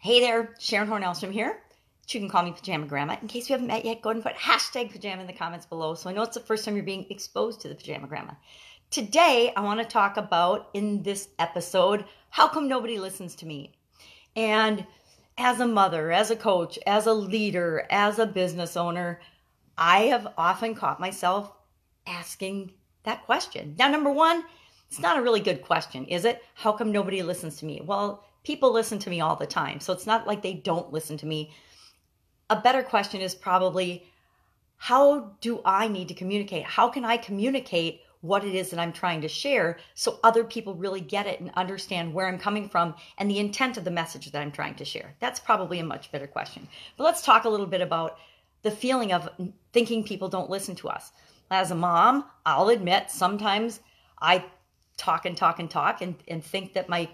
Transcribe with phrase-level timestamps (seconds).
[0.00, 1.60] Hey there, Sharon Hornellstrom here.
[2.08, 3.16] You can call me Pajama Grandma.
[3.20, 5.66] In case you haven't met yet, go ahead and put hashtag pajama in the comments
[5.66, 8.34] below so I know it's the first time you're being exposed to the Pajama Grandma.
[8.92, 13.72] Today, I want to talk about in this episode how come nobody listens to me?
[14.36, 14.86] And
[15.36, 19.20] as a mother, as a coach, as a leader, as a business owner,
[19.76, 21.50] I have often caught myself
[22.06, 22.70] asking
[23.02, 23.74] that question.
[23.76, 24.44] Now, number one,
[24.88, 26.40] it's not a really good question, is it?
[26.54, 27.82] How come nobody listens to me?
[27.84, 29.80] Well, people listen to me all the time.
[29.80, 31.52] So it's not like they don't listen to me.
[32.50, 34.06] A better question is probably
[34.76, 36.64] how do I need to communicate?
[36.64, 40.74] How can I communicate what it is that I'm trying to share so other people
[40.74, 44.30] really get it and understand where I'm coming from and the intent of the message
[44.30, 45.14] that I'm trying to share?
[45.20, 46.68] That's probably a much better question.
[46.96, 48.18] But let's talk a little bit about
[48.62, 49.28] the feeling of
[49.72, 51.12] thinking people don't listen to us.
[51.50, 53.80] As a mom, I'll admit sometimes
[54.20, 54.44] I
[54.96, 57.08] talk and talk and talk and, and think that my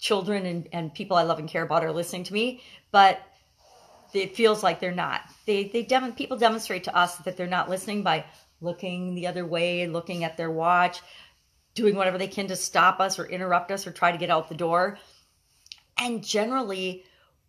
[0.00, 3.20] children and, and people I love and care about are listening to me, but
[4.12, 5.20] it feels like they're not.
[5.46, 8.24] They they dem- people demonstrate to us that they're not listening by
[8.60, 11.00] looking the other way, looking at their watch,
[11.74, 14.48] doing whatever they can to stop us or interrupt us or try to get out
[14.48, 14.98] the door.
[15.98, 17.04] And generally,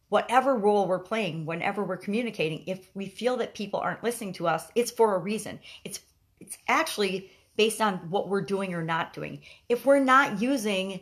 [0.10, 4.48] whatever role we're playing, whenever we're communicating, if we feel that people aren't listening to
[4.48, 5.60] us, it's for a reason.
[5.86, 6.02] It's
[6.40, 9.42] it's actually based on what we're doing or not doing.
[9.70, 11.00] If we're not using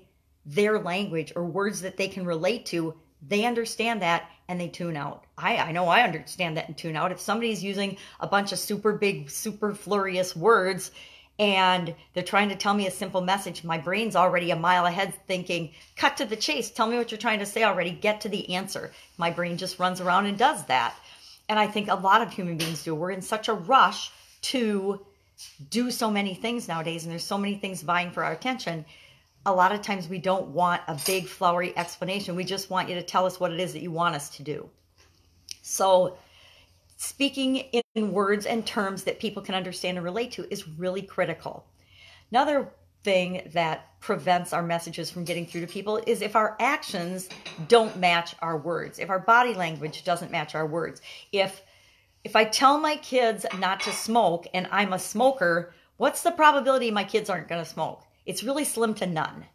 [0.50, 2.96] their language or words that they can relate to,
[3.28, 5.26] they understand that and they tune out.
[5.38, 7.12] I, I know I understand that and tune out.
[7.12, 10.92] If somebody's using a bunch of super big, super flurious words
[11.38, 15.14] and they're trying to tell me a simple message, my brain's already a mile ahead
[15.28, 18.30] thinking, cut to the chase, tell me what you're trying to say already, get to
[18.30, 18.92] the answer.
[19.18, 20.96] My brain just runs around and does that.
[21.48, 22.96] And I think a lot of human beings do.
[22.96, 24.12] We're in such a rush
[24.42, 25.06] to
[25.70, 28.86] do so many things nowadays, and there's so many things vying for our attention
[29.46, 32.36] a lot of times we don't want a big flowery explanation.
[32.36, 34.44] We just want you to tell us what it is that you want us to
[34.44, 34.70] do.
[35.62, 36.18] So,
[36.98, 37.58] speaking
[37.96, 41.66] in words and terms that people can understand and relate to is really critical.
[42.32, 42.70] Another
[43.04, 47.30] thing that prevents our messages from getting through to people is if our actions
[47.68, 49.00] don't match our words.
[49.00, 51.02] If our body language doesn't match our words.
[51.32, 51.62] If
[52.26, 56.92] if I tell my kids not to smoke and I'm a smoker, what's the probability
[56.92, 58.04] my kids aren't going to smoke?
[58.26, 59.46] It's really slim to none.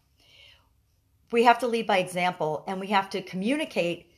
[1.30, 4.10] We have to lead by example and we have to communicate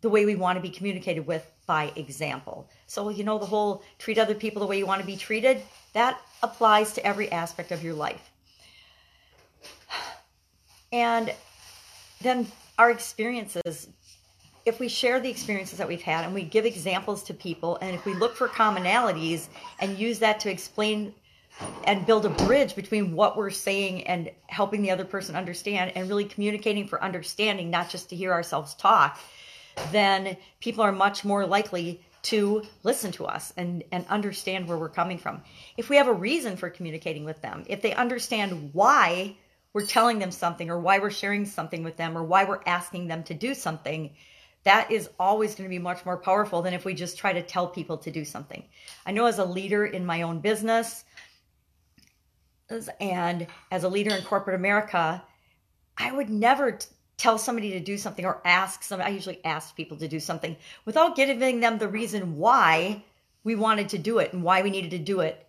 [0.00, 2.68] the way we want to be communicated with by example.
[2.86, 5.62] So, you know, the whole treat other people the way you want to be treated,
[5.92, 8.30] that applies to every aspect of your life.
[10.92, 11.32] And
[12.20, 12.46] then
[12.78, 13.88] our experiences,
[14.66, 17.94] if we share the experiences that we've had and we give examples to people, and
[17.94, 19.46] if we look for commonalities
[19.80, 21.14] and use that to explain
[21.84, 26.08] and build a bridge between what we're saying and helping the other person understand and
[26.08, 29.18] really communicating for understanding, not just to hear ourselves talk,
[29.90, 34.88] then people are much more likely to listen to us and, and understand where we're
[34.88, 35.42] coming from.
[35.76, 39.36] If we have a reason for communicating with them, if they understand why
[39.72, 43.08] we're telling them something or why we're sharing something with them or why we're asking
[43.08, 44.10] them to do something,
[44.64, 47.42] that is always going to be much more powerful than if we just try to
[47.42, 48.62] tell people to do something.
[49.04, 51.04] I know as a leader in my own business,
[53.00, 55.22] and as a leader in corporate America,
[55.96, 59.10] I would never t- tell somebody to do something or ask somebody.
[59.10, 63.04] I usually ask people to do something without giving them the reason why
[63.44, 65.46] we wanted to do it and why we needed to do it.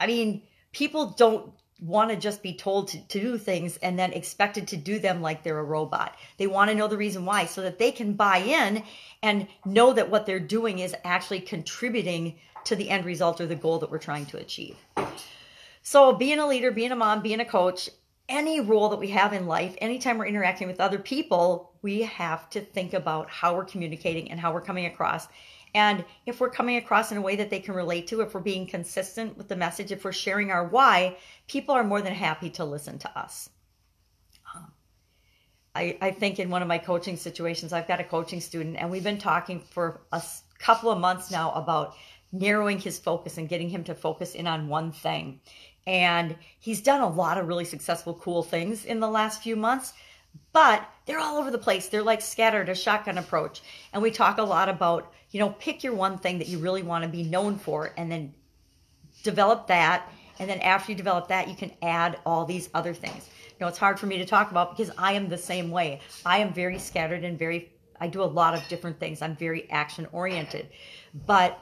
[0.00, 0.42] I mean,
[0.72, 4.76] people don't want to just be told to, to do things and then expected to
[4.76, 6.16] do them like they're a robot.
[6.38, 8.82] They want to know the reason why so that they can buy in
[9.22, 13.54] and know that what they're doing is actually contributing to the end result or the
[13.54, 14.76] goal that we're trying to achieve.
[15.86, 17.90] So, being a leader, being a mom, being a coach,
[18.26, 22.48] any role that we have in life, anytime we're interacting with other people, we have
[22.50, 25.28] to think about how we're communicating and how we're coming across.
[25.74, 28.40] And if we're coming across in a way that they can relate to, if we're
[28.40, 31.18] being consistent with the message, if we're sharing our why,
[31.48, 33.50] people are more than happy to listen to us.
[34.54, 34.72] Um,
[35.74, 38.90] I, I think in one of my coaching situations, I've got a coaching student, and
[38.90, 40.22] we've been talking for a
[40.58, 41.94] couple of months now about
[42.32, 45.40] narrowing his focus and getting him to focus in on one thing.
[45.86, 49.92] And he's done a lot of really successful, cool things in the last few months,
[50.52, 51.88] but they're all over the place.
[51.88, 53.62] They're like scattered, a shotgun approach.
[53.92, 56.82] And we talk a lot about, you know, pick your one thing that you really
[56.82, 58.34] want to be known for and then
[59.22, 60.10] develop that.
[60.38, 63.28] And then after you develop that, you can add all these other things.
[63.50, 66.00] You know, it's hard for me to talk about because I am the same way.
[66.24, 69.22] I am very scattered and very, I do a lot of different things.
[69.22, 70.68] I'm very action oriented.
[71.26, 71.58] But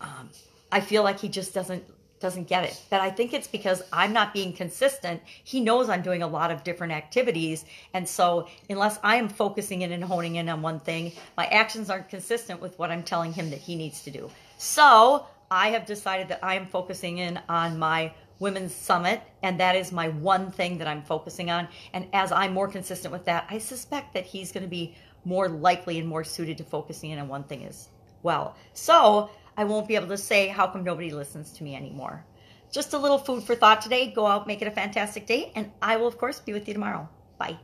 [0.00, 0.30] um,
[0.70, 1.84] I feel like he just doesn't
[2.24, 2.82] doesn't get it.
[2.88, 5.20] But I think it's because I'm not being consistent.
[5.44, 7.66] He knows I'm doing a lot of different activities.
[7.92, 11.90] And so, unless I am focusing in and honing in on one thing, my actions
[11.90, 14.30] aren't consistent with what I'm telling him that he needs to do.
[14.56, 19.76] So, I have decided that I am focusing in on my women's summit and that
[19.76, 23.46] is my one thing that I'm focusing on and as I'm more consistent with that
[23.48, 27.20] I suspect that he's going to be more likely and more suited to focusing in
[27.20, 27.88] on one thing as
[28.24, 32.24] well so I won't be able to say, How come nobody listens to me anymore?
[32.72, 34.10] Just a little food for thought today.
[34.10, 36.74] Go out, make it a fantastic day, and I will, of course, be with you
[36.74, 37.08] tomorrow.
[37.38, 37.58] Bye.